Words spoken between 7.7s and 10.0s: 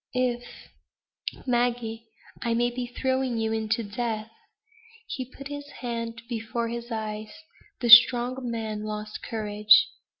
The strong man lost courage.